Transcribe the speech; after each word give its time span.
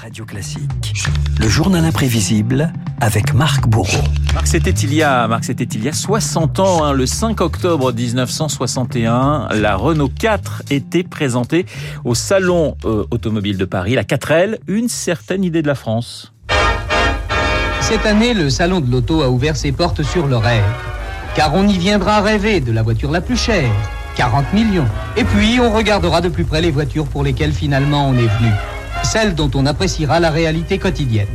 Radio 0.00 0.24
Classique. 0.24 0.94
Le 1.40 1.48
journal 1.48 1.84
imprévisible 1.84 2.72
avec 3.00 3.34
Marc 3.34 3.66
Bourreau. 3.66 4.04
Marc, 4.32 4.46
c'était 4.46 4.70
il 4.70 4.94
y 4.94 5.02
a, 5.02 5.26
Marc, 5.26 5.44
c'était 5.44 5.64
il 5.64 5.82
y 5.82 5.88
a 5.88 5.92
60 5.92 6.60
ans, 6.60 6.84
hein, 6.84 6.92
le 6.92 7.04
5 7.04 7.40
octobre 7.40 7.92
1961, 7.92 9.48
la 9.54 9.74
Renault 9.74 10.10
4 10.16 10.62
était 10.70 11.02
présentée 11.02 11.66
au 12.04 12.14
Salon 12.14 12.76
euh, 12.84 13.06
automobile 13.10 13.56
de 13.58 13.64
Paris, 13.64 13.94
la 13.94 14.04
4L, 14.04 14.58
une 14.68 14.88
certaine 14.88 15.42
idée 15.42 15.62
de 15.62 15.68
la 15.68 15.74
France. 15.74 16.32
Cette 17.80 18.06
année, 18.06 18.34
le 18.34 18.50
Salon 18.50 18.80
de 18.80 18.90
l'Auto 18.90 19.22
a 19.22 19.30
ouvert 19.30 19.56
ses 19.56 19.72
portes 19.72 20.04
sur 20.04 20.28
le 20.28 20.36
rêve. 20.36 20.64
Car 21.34 21.54
on 21.54 21.66
y 21.66 21.76
viendra 21.76 22.20
rêver 22.20 22.60
de 22.60 22.70
la 22.70 22.82
voiture 22.82 23.10
la 23.10 23.20
plus 23.20 23.36
chère, 23.36 23.70
40 24.16 24.52
millions. 24.52 24.86
Et 25.16 25.24
puis, 25.24 25.58
on 25.60 25.72
regardera 25.72 26.20
de 26.20 26.28
plus 26.28 26.44
près 26.44 26.60
les 26.60 26.70
voitures 26.70 27.06
pour 27.06 27.24
lesquelles 27.24 27.52
finalement 27.52 28.08
on 28.08 28.14
est 28.14 28.28
venu. 28.38 28.52
Celles 29.02 29.34
dont 29.34 29.50
on 29.54 29.66
appréciera 29.66 30.20
la 30.20 30.30
réalité 30.30 30.78
quotidienne. 30.78 31.28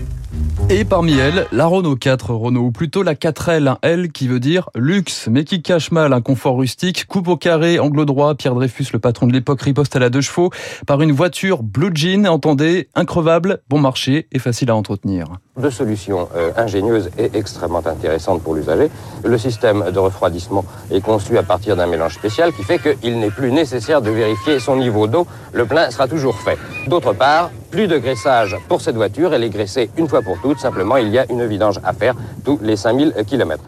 Et 0.69 0.85
parmi 0.85 1.13
elles, 1.17 1.45
la 1.51 1.65
Renault 1.65 1.97
4 1.97 2.33
Renault, 2.33 2.61
ou 2.61 2.71
plutôt 2.71 3.03
la 3.03 3.15
4L, 3.15 3.67
un 3.67 3.77
L 3.81 4.11
qui 4.11 4.27
veut 4.27 4.39
dire 4.39 4.69
luxe, 4.75 5.27
mais 5.29 5.43
qui 5.43 5.61
cache 5.61 5.91
mal 5.91 6.13
un 6.13 6.21
confort 6.21 6.57
rustique, 6.57 7.05
coupe 7.05 7.27
au 7.27 7.35
carré, 7.37 7.79
angle 7.79 8.05
droit, 8.05 8.33
Pierre 8.33 8.55
Dreyfus, 8.55 8.87
le 8.93 8.99
patron 8.99 9.27
de 9.27 9.33
l'époque, 9.33 9.61
riposte 9.61 9.95
à 9.95 9.99
la 9.99 10.09
deux 10.09 10.21
chevaux, 10.21 10.51
par 10.87 11.01
une 11.01 11.11
voiture 11.11 11.63
blue 11.63 11.91
jean, 11.93 12.27
entendez, 12.27 12.87
increvable, 12.95 13.59
bon 13.69 13.79
marché 13.79 14.27
et 14.31 14.39
facile 14.39 14.71
à 14.71 14.75
entretenir. 14.75 15.27
Deux 15.59 15.69
solutions 15.69 16.29
euh, 16.35 16.51
ingénieuses 16.55 17.11
et 17.17 17.29
extrêmement 17.33 17.85
intéressantes 17.85 18.41
pour 18.41 18.55
l'usager. 18.55 18.89
Le 19.23 19.37
système 19.37 19.91
de 19.91 19.99
refroidissement 19.99 20.65
est 20.89 21.01
conçu 21.01 21.37
à 21.37 21.43
partir 21.43 21.75
d'un 21.75 21.87
mélange 21.87 22.15
spécial 22.15 22.53
qui 22.53 22.63
fait 22.63 22.79
qu'il 22.79 23.19
n'est 23.19 23.29
plus 23.29 23.51
nécessaire 23.51 24.01
de 24.01 24.09
vérifier 24.09 24.59
son 24.59 24.77
niveau 24.77 25.07
d'eau. 25.07 25.27
Le 25.51 25.65
plein 25.65 25.91
sera 25.91 26.07
toujours 26.07 26.39
fait. 26.39 26.57
D'autre 26.87 27.13
part, 27.13 27.51
plus 27.73 27.87
de 27.87 27.97
graissage 27.97 28.55
pour 28.67 28.81
cette 28.81 28.95
voiture. 28.95 29.33
Elle 29.33 29.43
est 29.43 29.49
graissée 29.49 29.89
une 29.97 30.07
fois 30.07 30.21
pour 30.21 30.39
toutes. 30.39 30.59
Simplement, 30.59 30.97
il 30.97 31.09
y 31.09 31.17
a 31.17 31.25
une 31.31 31.43
vidange 31.47 31.79
à 31.83 31.91
faire 31.91 32.13
tous 32.45 32.59
les 32.61 32.75
5000 32.75 33.15
km. 33.25 33.63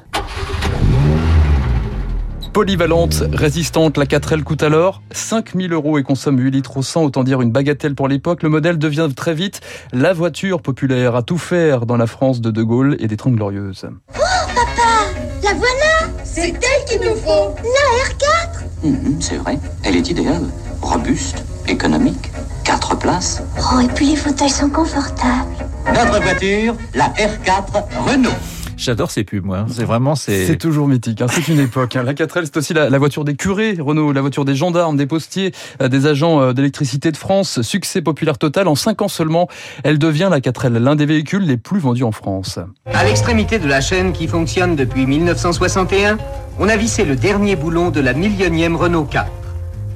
Polyvalente, 2.53 3.23
résistante, 3.34 3.97
la 3.97 4.06
4L 4.06 4.44
coûte 4.44 4.62
alors 4.62 5.02
5000 5.12 5.73
euros 5.73 5.97
et 5.97 6.03
consomme 6.03 6.39
8 6.39 6.52
litres 6.52 6.78
au 6.78 6.84
100, 6.84 7.03
autant 7.03 7.23
dire 7.23 7.42
une 7.42 7.52
bagatelle 7.52 7.95
pour 7.95 8.08
l'époque. 8.08 8.44
Le 8.44 8.50
modèle 8.50 8.78
devient 8.78 9.09
très 9.14 9.34
vite 9.34 9.59
la 9.92 10.14
voiture 10.14 10.62
populaire 10.62 11.16
à 11.16 11.23
tout 11.23 11.40
faire 11.40 11.88
dans 11.88 11.97
la 11.97 12.06
France 12.06 12.42
de 12.42 12.52
De 12.52 12.62
Gaulle 12.62 12.97
et 13.00 13.08
des 13.08 13.17
Trente 13.17 13.34
Glorieuses. 13.34 13.88
Oh 13.90 14.22
papa, 14.53 15.19
la 15.44 15.53
voilà 15.56 16.14
C'est 16.23 16.53
elle 16.53 16.86
qu'il 16.88 17.02
nous 17.02 17.16
faut 17.16 17.56
La 17.58 18.03
R4 18.08 18.66
mmh, 18.84 19.19
C'est 19.19 19.38
vrai, 19.38 19.58
elle 19.84 19.95
est 19.95 20.09
idéale, 20.12 20.45
robuste, 20.81 21.44
économique, 21.67 22.31
4 22.66 22.97
places. 22.97 23.44
Oh, 23.59 23.80
et 23.80 23.88
puis 23.88 24.08
les 24.08 24.16
fauteuils 24.16 24.49
sont 24.49 24.69
confortables. 24.69 25.55
Notre 25.88 26.21
voiture, 26.21 26.75
la 26.95 27.09
R4 27.09 27.83
Renault. 28.07 28.31
J'adore 28.75 29.11
ces 29.11 29.23
pubs, 29.23 29.45
moi. 29.45 29.66
C'est 29.69 29.85
vraiment, 29.85 30.16
c'est. 30.16 30.47
C'est 30.47 30.57
toujours 30.57 30.88
mythique. 30.88 31.22
Hein. 31.22 31.27
C'est 31.30 31.47
une 31.47 31.59
époque. 31.59 31.95
Hein. 31.95 32.03
La 32.03 32.13
4L, 32.13 32.41
c'est 32.45 32.57
aussi 32.57 32.73
la, 32.73 32.89
la, 32.89 32.97
voiture 32.97 33.23
des 33.23 33.35
curés, 33.35 33.77
Renault, 33.80 34.11
la 34.11 34.19
voiture 34.19 34.44
des 34.45 34.55
gendarmes, 34.55 34.97
des 34.97 35.05
postiers, 35.05 35.53
euh, 35.81 35.88
des 35.88 36.07
agents 36.07 36.41
euh, 36.41 36.53
d'électricité 36.53 37.11
de 37.11 37.17
France. 37.17 37.61
Succès 37.61 38.02
populaire 38.02 38.38
total. 38.38 38.67
En 38.67 38.75
5 38.75 39.03
ans 39.03 39.07
seulement, 39.07 39.47
elle 39.83 40.00
devient 40.00 40.27
la 40.29 40.39
4L, 40.39 40.77
l'un 40.77 40.95
des 40.95 41.05
véhicules 41.05 41.45
les 41.45 41.57
plus 41.57 41.79
vendus 41.79 42.03
en 42.03 42.11
France. 42.11 42.59
À 42.94 43.03
l'extrémité 43.05 43.59
de 43.59 43.67
la 43.67 43.79
chaîne 43.79 44.11
qui 44.11 44.27
fonctionne 44.27 44.75
depuis 44.75 45.05
1961, 45.05 46.17
on 46.59 46.67
a 46.67 46.75
vissé 46.75 47.05
le 47.05 47.16
dernier 47.16 47.55
boulon 47.55 47.91
de 47.91 48.02
la 48.02 48.13
millionième 48.13 48.75
Renault 48.75 49.05
4. 49.05 49.44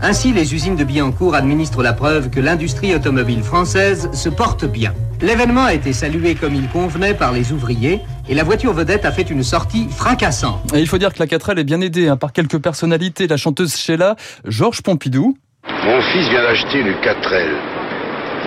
Ainsi, 0.02 0.32
les 0.32 0.56
usines 0.56 0.78
de 0.78 0.86
Billancourt 0.86 1.36
administrent 1.36 1.84
la 1.84 1.92
preuve 1.92 2.30
que 2.30 2.40
l'industrie 2.40 2.96
automobile 2.96 3.44
française 3.44 4.10
se 4.14 4.30
porte 4.30 4.64
bien. 4.64 4.94
L'événement 5.22 5.66
a 5.66 5.74
été 5.74 5.92
salué 5.92 6.36
comme 6.36 6.56
il 6.56 6.70
convenait 6.70 7.14
par 7.14 7.34
les 7.34 7.52
ouvriers 7.52 8.00
et 8.30 8.34
la 8.34 8.44
voiture 8.44 8.72
vedette 8.72 9.04
a 9.04 9.12
fait 9.12 9.30
une 9.30 9.44
sortie 9.44 9.90
fracassante. 9.90 10.74
Et 10.74 10.80
il 10.80 10.88
faut 10.88 10.98
dire 10.98 11.14
que 11.14 11.20
la 11.20 11.26
4L 11.26 11.60
est 11.60 11.66
bien 11.66 11.82
aidée 11.82 12.08
hein, 12.08 12.16
par 12.16 12.32
quelques 12.32 12.60
personnalités. 12.60 13.28
La 13.28 13.36
chanteuse 13.36 13.76
Sheila, 13.76 14.16
Georges 14.46 14.82
Pompidou. 14.82 15.38
Mon 15.68 16.02
fils 16.02 16.30
vient 16.30 16.44
d'acheter 16.44 16.80
une 16.80 16.94
4L. 16.94 17.50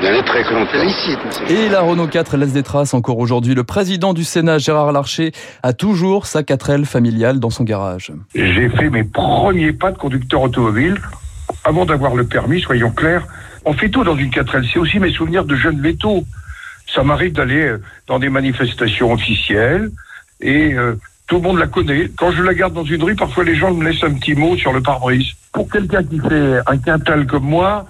Il 0.00 0.08
en 0.08 0.12
est 0.14 0.24
très 0.24 0.42
content. 0.44 1.50
Et 1.50 1.68
la 1.68 1.82
Renault 1.82 2.08
4 2.08 2.38
laisse 2.38 2.54
des 2.54 2.62
traces 2.62 2.94
encore 2.94 3.18
aujourd'hui. 3.18 3.54
Le 3.54 3.62
président 3.62 4.14
du 4.14 4.24
Sénat, 4.24 4.56
Gérard 4.56 4.91
Larcher, 4.91 5.32
a 5.62 5.74
toujours 5.74 6.26
sa 6.26 6.41
4L 6.41 6.86
familiale 6.86 7.38
dans 7.38 7.50
son 7.50 7.62
garage. 7.62 8.10
J'ai 8.34 8.70
fait 8.70 8.88
mes 8.88 9.04
premiers 9.04 9.72
pas 9.74 9.92
de 9.92 9.98
conducteur 9.98 10.41
automobile 10.41 10.98
avant 11.64 11.86
d'avoir 11.86 12.14
le 12.14 12.24
permis, 12.24 12.60
soyons 12.60 12.90
clairs, 12.90 13.26
on 13.64 13.72
fait 13.72 13.88
tout 13.88 14.04
dans 14.04 14.16
une 14.16 14.30
4L. 14.30 14.68
C'est 14.72 14.78
aussi 14.78 14.98
mes 14.98 15.12
souvenirs 15.12 15.44
de 15.44 15.54
jeunes 15.54 15.80
vétos. 15.80 16.24
Ça 16.92 17.02
m'arrive 17.02 17.32
d'aller 17.32 17.62
euh, 17.62 17.82
dans 18.06 18.18
des 18.18 18.28
manifestations 18.28 19.12
officielles 19.12 19.90
et 20.40 20.74
euh, 20.74 20.94
tout 21.26 21.36
le 21.36 21.42
monde 21.42 21.58
la 21.58 21.68
connaît. 21.68 22.10
Quand 22.16 22.32
je 22.32 22.42
la 22.42 22.54
garde 22.54 22.74
dans 22.74 22.84
une 22.84 23.02
rue, 23.02 23.14
parfois 23.14 23.44
les 23.44 23.54
gens 23.54 23.72
me 23.72 23.88
laissent 23.88 24.02
un 24.02 24.12
petit 24.14 24.34
mot 24.34 24.56
sur 24.56 24.72
le 24.72 24.80
pare-brise. 24.80 25.28
Pour 25.52 25.70
quelqu'un 25.70 26.02
qui 26.02 26.18
fait 26.18 26.58
un 26.66 26.78
quintal 26.78 27.26
comme 27.26 27.44
moi, 27.44 27.86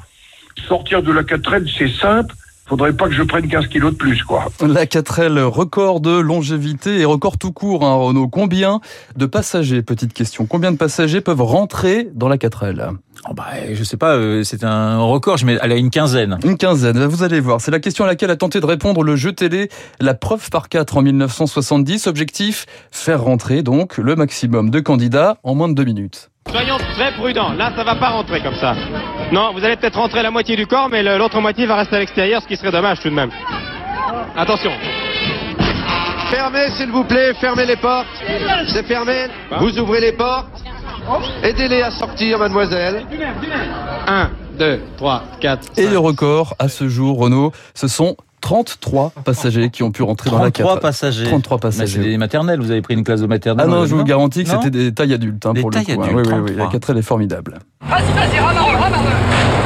sortir 0.68 1.02
de 1.02 1.12
la 1.12 1.22
4L, 1.22 1.70
c'est 1.76 1.88
simple 1.88 2.34
faudrait 2.66 2.92
pas 2.92 3.08
que 3.08 3.14
je 3.14 3.22
prenne 3.22 3.48
15 3.48 3.66
kilos 3.66 3.92
de 3.92 3.96
plus, 3.96 4.22
quoi. 4.22 4.46
La 4.60 4.86
4L, 4.86 5.40
record 5.40 6.00
de 6.00 6.18
longévité 6.18 6.98
et 6.98 7.04
record 7.04 7.38
tout 7.38 7.52
court, 7.52 7.84
hein, 7.84 7.94
Renault. 7.94 8.28
Combien 8.28 8.80
de 9.16 9.26
passagers, 9.26 9.82
petite 9.82 10.12
question, 10.12 10.46
combien 10.46 10.72
de 10.72 10.76
passagers 10.76 11.20
peuvent 11.20 11.42
rentrer 11.42 12.08
dans 12.14 12.28
la 12.28 12.36
4L 12.36 12.96
oh 13.28 13.34
bah, 13.34 13.46
Je 13.72 13.84
sais 13.84 13.96
pas, 13.96 14.14
euh, 14.14 14.42
c'est 14.42 14.64
un 14.64 15.00
record, 15.00 15.36
je 15.36 15.46
mets, 15.46 15.58
elle 15.60 15.72
a 15.72 15.76
une 15.76 15.90
quinzaine. 15.90 16.38
Une 16.44 16.56
quinzaine, 16.56 17.04
vous 17.04 17.22
allez 17.22 17.40
voir. 17.40 17.60
C'est 17.60 17.70
la 17.70 17.80
question 17.80 18.04
à 18.04 18.06
laquelle 18.06 18.30
a 18.30 18.36
tenté 18.36 18.60
de 18.60 18.66
répondre 18.66 19.02
le 19.02 19.16
jeu 19.16 19.32
télé 19.32 19.68
La 20.00 20.14
preuve 20.14 20.48
par 20.50 20.68
4 20.68 20.96
en 20.96 21.02
1970. 21.02 22.06
Objectif, 22.06 22.66
faire 22.90 23.22
rentrer 23.22 23.62
donc 23.62 23.98
le 23.98 24.16
maximum 24.16 24.70
de 24.70 24.80
candidats 24.80 25.38
en 25.42 25.54
moins 25.54 25.68
de 25.68 25.74
deux 25.74 25.84
minutes. 25.84 26.31
Soyons 26.50 26.76
très 26.94 27.12
prudents, 27.12 27.52
là 27.54 27.72
ça 27.74 27.84
va 27.84 27.94
pas 27.94 28.10
rentrer 28.10 28.40
comme 28.40 28.56
ça. 28.56 28.74
Non, 29.30 29.52
vous 29.54 29.64
allez 29.64 29.76
peut-être 29.76 29.98
rentrer 29.98 30.22
la 30.22 30.30
moitié 30.30 30.56
du 30.56 30.66
corps, 30.66 30.88
mais 30.90 31.02
l'autre 31.02 31.40
moitié 31.40 31.66
va 31.66 31.76
rester 31.76 31.96
à 31.96 31.98
l'extérieur, 32.00 32.42
ce 32.42 32.46
qui 32.46 32.56
serait 32.56 32.70
dommage 32.72 33.00
tout 33.00 33.08
de 33.08 33.14
même. 33.14 33.30
Attention. 34.36 34.72
Fermez 36.30 36.70
s'il 36.76 36.90
vous 36.90 37.04
plaît, 37.04 37.34
fermez 37.34 37.66
les 37.66 37.76
portes. 37.76 38.06
C'est 38.68 38.86
fermé. 38.86 39.26
Vous 39.60 39.78
ouvrez 39.78 40.00
les 40.00 40.12
portes. 40.12 40.62
Aidez-les 41.42 41.82
à 41.82 41.90
sortir, 41.90 42.38
mademoiselle. 42.38 43.04
1, 44.06 44.30
2, 44.58 44.80
3, 44.96 45.22
4. 45.40 45.78
Et 45.78 45.88
le 45.88 45.98
record 45.98 46.54
à 46.58 46.68
ce 46.68 46.88
jour, 46.88 47.18
Renault, 47.18 47.52
ce 47.74 47.88
sont 47.88 48.16
33 48.42 49.12
passagers 49.24 49.70
qui 49.70 49.82
ont 49.82 49.90
pu 49.90 50.02
rentrer 50.02 50.28
dans 50.28 50.38
la 50.38 50.50
4. 50.50 50.66
33 50.66 50.80
passagers. 50.80 51.24
33 51.24 51.58
passagers. 51.58 52.02
C'est 52.02 52.08
des 52.08 52.18
maternelles, 52.18 52.60
vous 52.60 52.70
avez 52.70 52.82
pris 52.82 52.94
une 52.94 53.04
classe 53.04 53.22
de 53.22 53.26
maternelle. 53.26 53.66
Ah 53.66 53.70
non, 53.70 53.86
je 53.86 53.94
vous 53.94 54.04
garantis 54.04 54.44
que 54.44 54.50
c'était 54.50 54.70
des 54.70 54.92
tailles 54.92 55.14
adultes. 55.14 55.46
Hein, 55.46 55.54
des 55.54 55.62
pour 55.62 55.70
tailles 55.70 55.86
le 55.88 55.94
coup. 55.94 56.02
adultes, 56.02 56.26
oui, 56.26 56.34
oui, 56.34 56.50
oui, 56.50 56.56
la 56.56 56.66
4L 56.66 56.98
est 56.98 57.02
formidable. 57.02 57.58
Vas-y, 57.80 58.02
vas-y, 58.12 58.38
ramasse, 58.38 58.80
ramasse. 58.80 59.61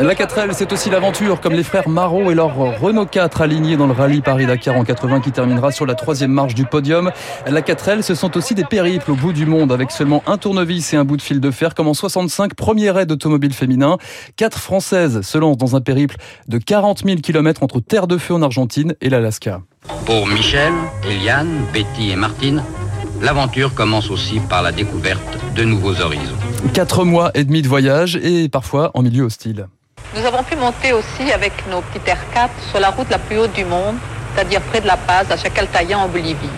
La 0.00 0.14
4L, 0.14 0.50
c'est 0.52 0.72
aussi 0.72 0.90
l'aventure, 0.90 1.40
comme 1.40 1.54
les 1.54 1.64
frères 1.64 1.88
Marot 1.88 2.30
et 2.30 2.34
leur 2.34 2.54
Renault 2.54 3.06
4 3.06 3.40
alignés 3.40 3.76
dans 3.76 3.88
le 3.88 3.92
rallye 3.92 4.20
Paris-Dakar 4.20 4.76
en 4.76 4.84
80 4.84 5.20
qui 5.20 5.32
terminera 5.32 5.72
sur 5.72 5.86
la 5.86 5.94
troisième 5.94 6.30
marche 6.30 6.54
du 6.54 6.64
podium. 6.64 7.10
La 7.46 7.62
4L, 7.62 8.02
ce 8.02 8.14
sont 8.14 8.36
aussi 8.36 8.54
des 8.54 8.64
périples 8.64 9.10
au 9.10 9.16
bout 9.16 9.32
du 9.32 9.44
monde 9.44 9.72
avec 9.72 9.90
seulement 9.90 10.22
un 10.28 10.38
tournevis 10.38 10.92
et 10.94 10.96
un 10.96 11.04
bout 11.04 11.16
de 11.16 11.22
fil 11.22 11.40
de 11.40 11.50
fer, 11.50 11.74
comme 11.74 11.88
en 11.88 11.94
65, 11.94 12.54
premier 12.54 12.90
raid 12.90 13.10
automobile 13.10 13.52
féminin. 13.52 13.98
Quatre 14.36 14.58
Françaises 14.58 15.22
se 15.22 15.36
lancent 15.36 15.56
dans 15.56 15.74
un 15.74 15.80
périple 15.80 16.16
de 16.46 16.58
40 16.58 17.02
000 17.04 17.16
km 17.20 17.64
entre 17.64 17.80
Terre 17.80 18.06
de 18.06 18.18
Feu 18.18 18.34
en 18.34 18.42
Argentine 18.42 18.94
et 19.00 19.10
l'Alaska. 19.10 19.62
Pour 20.06 20.28
Michel, 20.28 20.72
Eliane, 21.10 21.64
Betty 21.72 22.10
et 22.12 22.16
Martine, 22.16 22.62
l'aventure 23.20 23.74
commence 23.74 24.10
aussi 24.10 24.38
par 24.38 24.62
la 24.62 24.70
découverte 24.70 25.38
de 25.56 25.64
nouveaux 25.64 26.00
horizons. 26.00 26.36
Quatre 26.72 27.04
mois 27.04 27.32
et 27.34 27.42
demi 27.42 27.62
de 27.62 27.68
voyage 27.68 28.16
et 28.16 28.48
parfois 28.48 28.92
en 28.94 29.02
milieu 29.02 29.24
hostile. 29.24 29.66
Nous 30.16 30.24
avons 30.24 30.42
pu 30.42 30.56
monter 30.56 30.92
aussi 30.92 31.30
avec 31.32 31.52
nos 31.70 31.80
petits 31.82 32.10
R4 32.10 32.48
sur 32.70 32.80
la 32.80 32.90
route 32.90 33.10
la 33.10 33.18
plus 33.18 33.38
haute 33.38 33.52
du 33.52 33.64
monde, 33.64 33.96
c'est-à-dire 34.34 34.60
près 34.62 34.80
de 34.80 34.86
La 34.86 34.96
Paz, 34.96 35.26
à 35.30 35.36
Chacaltaya 35.36 35.98
en 35.98 36.08
Bolivie. 36.08 36.48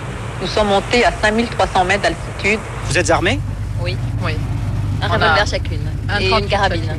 Nous 0.41 0.47
sommes 0.47 0.69
montés 0.69 1.05
à 1.05 1.13
5300 1.21 1.85
mètres 1.85 2.03
d'altitude. 2.03 2.61
Vous 2.85 2.97
êtes 2.97 3.11
armés? 3.11 3.41
Oui. 3.81 3.97
Oui. 4.23 4.37
Un 5.03 5.09
revolver 5.09 5.47
chacune 5.47 5.91
et 6.21 6.31
une 6.31 6.47
carabine. 6.47 6.97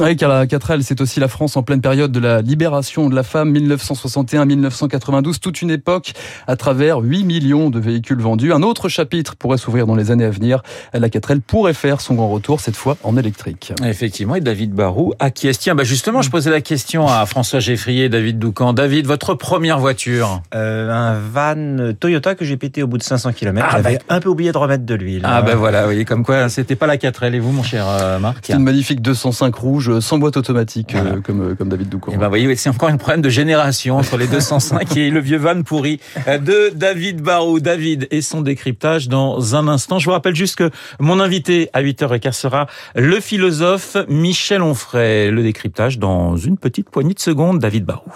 Oui, 0.00 0.16
car 0.16 0.28
la 0.28 0.44
4L, 0.46 0.82
c'est 0.82 1.00
aussi 1.00 1.18
la 1.18 1.28
France 1.28 1.56
en 1.56 1.62
pleine 1.62 1.80
période 1.80 2.12
de 2.12 2.20
la 2.20 2.42
libération 2.42 3.08
de 3.08 3.14
la 3.14 3.22
femme, 3.22 3.52
1961-1992, 3.54 5.38
toute 5.40 5.62
une 5.62 5.70
époque 5.70 6.12
à 6.46 6.56
travers 6.56 6.98
8 6.98 7.24
millions 7.24 7.70
de 7.70 7.80
véhicules 7.80 8.20
vendus. 8.20 8.52
Un 8.52 8.62
autre 8.62 8.90
chapitre 8.90 9.34
pourrait 9.34 9.56
s'ouvrir 9.56 9.86
dans 9.86 9.94
les 9.94 10.10
années 10.10 10.26
à 10.26 10.30
venir. 10.30 10.62
La 10.92 11.08
4L 11.08 11.40
pourrait 11.40 11.72
faire 11.72 12.02
son 12.02 12.14
grand 12.14 12.28
retour, 12.28 12.60
cette 12.60 12.76
fois 12.76 12.98
en 13.02 13.16
électrique. 13.16 13.72
Effectivement, 13.82 14.34
et 14.34 14.40
David 14.42 14.72
Barou 14.72 15.14
acquiesce. 15.18 15.58
Tiens, 15.58 15.74
bah 15.74 15.84
justement, 15.84 16.20
je 16.20 16.30
posais 16.30 16.50
la 16.50 16.60
question 16.60 17.08
à 17.08 17.24
François 17.24 17.58
Geffrier 17.58 18.04
et 18.04 18.08
David 18.10 18.38
Doucan. 18.38 18.74
David, 18.74 19.06
votre 19.06 19.34
première 19.34 19.78
voiture? 19.78 20.42
Euh, 20.54 20.90
Un 20.90 21.18
van 21.18 21.94
Toyota 21.98 22.34
que 22.34 22.44
j'ai 22.44 22.58
pété 22.58 22.82
au 22.82 22.86
bout 22.86 22.98
de 22.98 23.02
500 23.02 23.32
km. 23.32 23.66
Ah, 23.68 23.76
J'avais 23.76 23.96
bah... 23.96 24.04
un 24.10 24.20
peu 24.20 24.28
oublié 24.28 24.52
de 24.52 24.58
remettre 24.58 24.84
de 24.84 24.94
l'huile. 24.94 25.22
Ah 25.24 25.40
ben 25.40 25.52
bah 25.52 25.54
voilà, 25.56 25.88
oui, 25.88 26.04
comme 26.04 26.24
quoi, 26.24 26.50
c'était 26.50 26.76
pas 26.76 26.86
la 26.86 26.98
4L. 26.98 27.34
Et 27.34 27.38
vous, 27.38 27.52
mon 27.52 27.62
cher 27.62 27.86
euh, 27.88 28.18
Marc? 28.18 28.38
C'est 28.42 28.52
une 28.52 28.62
magnifique 28.62 29.00
205 29.00 29.54
rouge 29.54 29.77
rouge 29.78 30.00
sans 30.00 30.18
boîte 30.18 30.36
automatique, 30.36 30.94
comme, 31.24 31.54
comme 31.56 31.68
David 31.68 31.88
Doucourant. 31.88 32.16
Et 32.16 32.18
ben, 32.18 32.28
voyez, 32.28 32.54
c'est 32.56 32.70
encore 32.70 32.88
un 32.88 32.96
problème 32.96 33.22
de 33.22 33.28
génération 33.28 33.96
entre 33.96 34.16
les 34.16 34.26
205 34.26 34.96
et 34.96 35.10
le 35.10 35.20
vieux 35.20 35.38
van 35.38 35.62
pourri 35.62 36.00
de 36.26 36.72
David 36.74 37.22
Barou. 37.22 37.60
David 37.60 38.08
et 38.10 38.20
son 38.20 38.40
décryptage 38.40 39.08
dans 39.08 39.54
un 39.54 39.68
instant. 39.68 39.98
Je 39.98 40.06
vous 40.06 40.12
rappelle 40.12 40.34
juste 40.34 40.56
que 40.56 40.70
mon 40.98 41.20
invité 41.20 41.70
à 41.72 41.82
8h15 41.82 42.32
sera 42.32 42.66
le 42.94 43.20
philosophe 43.20 43.96
Michel 44.08 44.62
Onfray. 44.62 45.30
Le 45.30 45.42
décryptage 45.42 45.98
dans 45.98 46.36
une 46.36 46.58
petite 46.58 46.90
poignée 46.90 47.14
de 47.14 47.20
secondes. 47.20 47.58
David 47.58 47.84
Barou. 47.84 48.10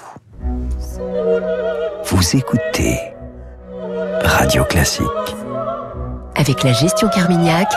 Vous 2.05 2.37
écoutez 2.37 2.99
Radio 4.25 4.65
Classique. 4.65 5.07
Avec 6.35 6.63
la 6.65 6.73
gestion 6.73 7.09
Carmignac, 7.09 7.69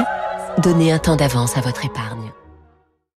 donnez 0.64 0.92
un 0.92 0.98
temps 0.98 1.16
d'avance 1.16 1.58
à 1.58 1.62
votre 1.62 1.86
épargne. 1.86 2.25